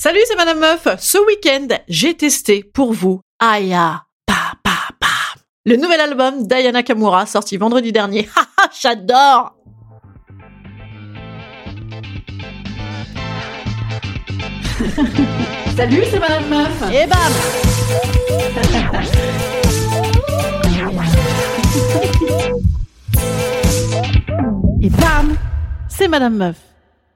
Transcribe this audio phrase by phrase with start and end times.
[0.00, 0.86] Salut, c'est Madame Meuf.
[1.00, 4.04] Ce week-end, j'ai testé pour vous Aya.
[4.26, 4.70] Pa, pa,
[5.00, 5.08] pa.
[5.64, 8.28] Le nouvel album d'Ayana Kamura, sorti vendredi dernier.
[8.36, 9.56] Haha, j'adore
[15.76, 16.80] Salut, c'est Madame Meuf.
[16.92, 17.32] Et bam
[24.80, 25.36] Et bam
[25.88, 26.67] C'est Madame Meuf.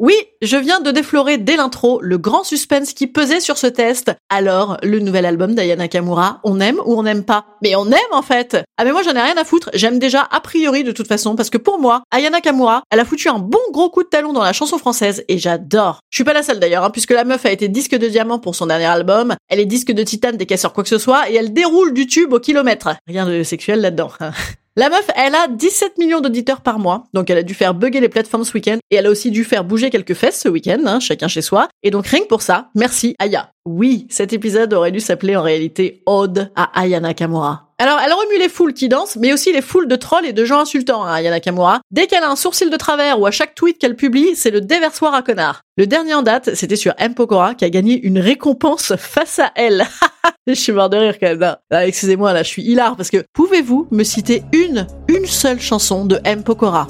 [0.00, 4.12] Oui, je viens de déflorer dès l'intro le grand suspense qui pesait sur ce test.
[4.28, 7.46] Alors, le nouvel album d'Ayana Kamura, on aime ou on n'aime pas?
[7.64, 10.22] Mais on aime en fait Ah mais moi j'en ai rien à foutre, j'aime déjà
[10.30, 13.40] a priori de toute façon, parce que pour moi, Ayana Kamura, elle a foutu un
[13.40, 15.98] bon gros coup de talon dans la chanson française et j'adore.
[16.10, 18.38] Je suis pas la seule d'ailleurs, hein, puisque la meuf a été disque de diamant
[18.38, 21.28] pour son dernier album, elle est disque de titane des casseurs quoi que ce soit,
[21.28, 22.90] et elle déroule du tube au kilomètre.
[23.08, 24.12] Rien de sexuel là-dedans.
[24.78, 27.98] La meuf, elle a 17 millions d'auditeurs par mois, donc elle a dû faire bugger
[27.98, 30.78] les plateformes ce week-end, et elle a aussi dû faire bouger quelques fesses ce week-end,
[30.86, 31.66] hein, chacun chez soi.
[31.82, 33.50] Et donc rien que pour ça, merci Aya.
[33.64, 37.68] Oui, cet épisode aurait dû s'appeler en réalité Ode à Aya Nakamura.
[37.80, 40.44] Alors, elle remue les foules qui dansent, mais aussi les foules de trolls et de
[40.44, 41.80] gens insultants à Aya Nakamura.
[41.92, 44.60] Dès qu'elle a un sourcil de travers ou à chaque tweet qu'elle publie, c'est le
[44.60, 45.60] déversoir à connard.
[45.76, 47.14] Le dernier en date, c'était sur M.
[47.14, 49.86] Pokora qui a gagné une récompense face à elle.
[50.48, 51.56] je suis mort de rire quand même.
[51.70, 56.04] Ah, Excusez-moi, là, je suis hilar parce que pouvez-vous me citer une, une seule chanson
[56.04, 56.42] de M.
[56.42, 56.88] Pokora?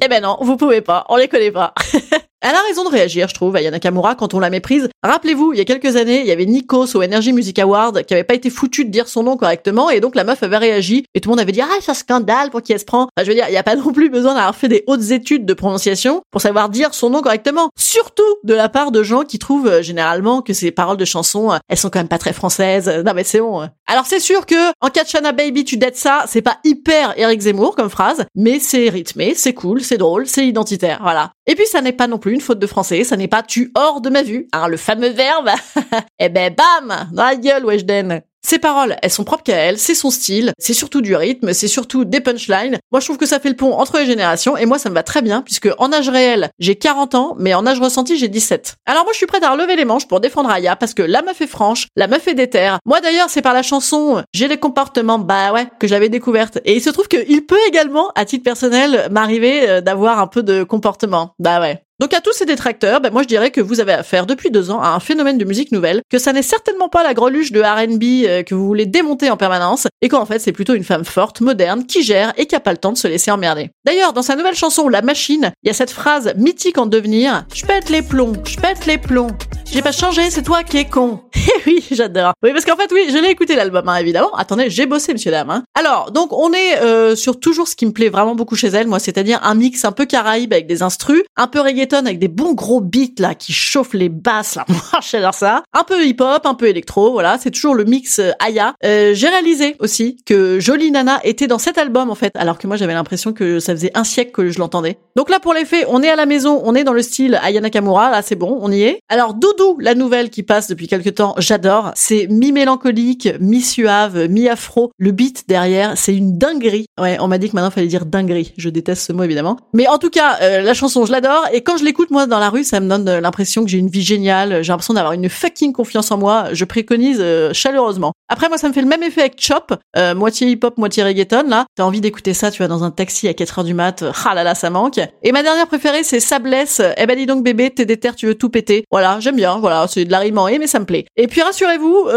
[0.00, 1.74] Eh ben non, vous pouvez pas, on les connaît pas.
[2.40, 4.88] Elle a raison de réagir, je trouve, Ayana Nakamura quand on l'a méprise.
[5.02, 8.14] Rappelez-vous, il y a quelques années, il y avait Nikos au Energy Music Award qui
[8.14, 11.04] avait pas été foutu de dire son nom correctement et donc la meuf avait réagi
[11.14, 13.08] et tout le monde avait dit ah un scandale pour qui elle se prend?
[13.16, 15.10] Enfin, je veux dire, il y a pas non plus besoin d'avoir fait des hautes
[15.10, 17.70] études de prononciation pour savoir dire son nom correctement.
[17.76, 21.50] Surtout de la part de gens qui trouvent euh, généralement que ces paroles de chansons,
[21.50, 22.88] euh, elles sont quand même pas très françaises.
[23.04, 23.68] Non mais c'est bon.
[23.88, 27.74] Alors c'est sûr que en Katchana Baby tu dettes ça, c'est pas hyper Eric Zemmour
[27.74, 31.32] comme phrase, mais c'est rythmé, c'est cool, c'est drôle, c'est identitaire, voilà.
[31.46, 33.72] Et puis ça n'est pas non plus une faute de français, ça n'est pas tu
[33.74, 35.50] hors de ma vue, hein, le fameux verbe.
[36.18, 38.22] eh ben bam, dans la gueule, Weshden.
[38.48, 41.68] Ses paroles, elles sont propres qu'à elle, c'est son style, c'est surtout du rythme, c'est
[41.68, 42.78] surtout des punchlines.
[42.92, 44.94] Moi, je trouve que ça fait le pont entre les générations, et moi, ça me
[44.94, 48.28] va très bien, puisque en âge réel, j'ai 40 ans, mais en âge ressenti, j'ai
[48.28, 48.76] 17.
[48.86, 51.22] Alors moi, je suis prête à relever les manches pour défendre Aya, parce que la
[51.22, 52.78] meuf est franche, la meuf est déterre.
[52.86, 56.58] Moi, d'ailleurs, c'est par la chanson J'ai les comportements, bah ouais, que j'avais découverte.
[56.64, 60.42] Et il se trouve qu'il peut également, à titre personnel, m'arriver euh, d'avoir un peu
[60.42, 61.34] de comportement.
[61.38, 61.82] Bah ouais.
[62.00, 64.70] Donc à tous ces détracteurs, ben moi je dirais que vous avez affaire depuis deux
[64.70, 67.60] ans à un phénomène de musique nouvelle, que ça n'est certainement pas la greluche de
[67.60, 71.04] R&B euh, que vous voulez démonter en permanence, et qu'en fait c'est plutôt une femme
[71.04, 73.70] forte, moderne, qui gère et qui a pas le temps de se laisser emmerder.
[73.84, 77.46] D'ailleurs, dans sa nouvelle chanson La Machine, il y a cette phrase mythique en devenir
[77.52, 79.36] «Je pète les plombs, je pète les plombs,
[79.70, 81.20] j'ai pas changé, c'est toi qui es con.
[81.48, 82.32] Eh oui, j'adore.
[82.42, 84.34] Oui, parce qu'en fait, oui, je l'ai écouté l'album, hein, évidemment.
[84.34, 85.48] Attendez, j'ai bossé, monsieur dame.
[85.48, 85.62] Hein.
[85.74, 88.86] Alors, donc, on est euh, sur toujours ce qui me plaît vraiment beaucoup chez elle,
[88.86, 91.60] moi, c'est-à-dire un mix un peu caraïbe avec des instrus, un peu
[91.96, 94.64] avec des bons gros beats là qui chauffent les basses là.
[95.10, 95.62] J'adore ça.
[95.72, 97.38] Un peu hip-hop, un peu électro, voilà.
[97.38, 98.74] C'est toujours le mix euh, Aya.
[98.84, 102.66] Euh, j'ai réalisé aussi que Jolie Nana était dans cet album en fait, alors que
[102.66, 104.98] moi j'avais l'impression que ça faisait un siècle que je l'entendais.
[105.16, 107.38] Donc là, pour les faits, on est à la maison, on est dans le style
[107.42, 108.10] Aya Nakamura.
[108.10, 109.00] Là, c'est bon, on y est.
[109.08, 111.92] Alors Doudou, la nouvelle qui passe depuis quelques temps, j'adore.
[111.94, 114.92] C'est mi-mélancolique, mi-suave, mi-afro.
[114.98, 116.86] Le beat derrière, c'est une dinguerie.
[117.00, 118.52] Ouais, on m'a dit que maintenant fallait dire dinguerie.
[118.56, 119.56] Je déteste ce mot évidemment.
[119.72, 121.46] Mais en tout cas, euh, la chanson, je l'adore.
[121.52, 123.78] Et quand je l'écoute moi dans la rue, ça me donne euh, l'impression que j'ai
[123.78, 124.62] une vie géniale.
[124.62, 126.48] J'ai l'impression d'avoir une fucking confiance en moi.
[126.52, 128.12] Je préconise euh, chaleureusement.
[128.28, 131.48] Après, moi, ça me fait le même effet avec Chop, euh, moitié hip-hop, moitié reggaeton.
[131.48, 134.04] Là, t'as envie d'écouter ça, tu vas dans un taxi à 4 heures du mat.
[134.26, 135.00] Ah là là, ça manque.
[135.22, 136.82] Et ma dernière préférée, c'est Sabless.
[136.96, 138.84] Eh ben dis donc bébé, t'es déter, tu veux tout péter.
[138.90, 139.58] Voilà, j'aime bien.
[139.58, 141.06] Voilà, c'est de la mais ça me plaît.
[141.16, 142.08] Et puis rassurez-vous,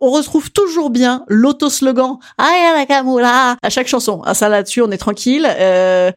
[0.00, 4.22] on retrouve toujours bien l'auto-slogan Nakamura à chaque chanson.
[4.24, 5.46] Ah ça là-dessus, on est tranquille.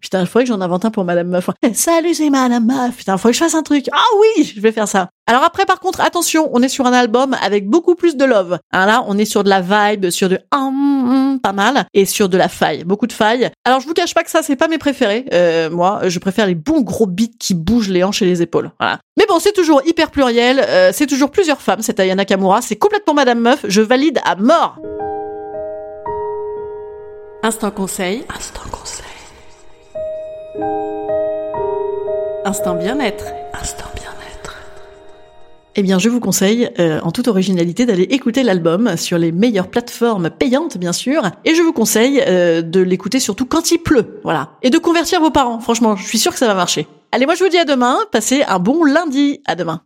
[0.01, 1.49] Putain, il faudrait que j'en invente un pour Madame Meuf.
[1.73, 2.95] Salut, c'est Madame Meuf.
[2.95, 3.85] Putain, il faudrait que je fasse un truc.
[3.91, 5.09] Ah oui, je vais faire ça.
[5.27, 8.57] Alors après, par contre, attention, on est sur un album avec beaucoup plus de love.
[8.71, 12.05] Hein, là, on est sur de la vibe, sur de hum, hum, pas mal, et
[12.05, 13.51] sur de la faille, beaucoup de failles.
[13.63, 15.25] Alors je vous cache pas que ça, c'est pas mes préférés.
[15.33, 18.71] Euh, moi, je préfère les bons gros beats qui bougent les hanches et les épaules.
[18.79, 18.99] Voilà.
[19.17, 22.77] Mais bon, c'est toujours hyper pluriel, euh, c'est toujours plusieurs femmes, cette Ayana Kamura, c'est
[22.77, 24.79] complètement Madame Meuf, je valide à mort.
[27.43, 28.23] Instant conseil.
[28.35, 28.78] Instant conseil.
[32.49, 33.25] Instant bien-être.
[33.53, 34.57] Instant bien-être.
[35.75, 39.67] Eh bien, je vous conseille, euh, en toute originalité, d'aller écouter l'album sur les meilleures
[39.67, 41.21] plateformes payantes, bien sûr.
[41.45, 44.49] Et je vous conseille euh, de l'écouter surtout quand il pleut, voilà.
[44.63, 45.59] Et de convertir vos parents.
[45.59, 46.87] Franchement, je suis sûre que ça va marcher.
[47.11, 47.99] Allez, moi je vous dis à demain.
[48.11, 49.41] Passez un bon lundi.
[49.45, 49.81] À demain.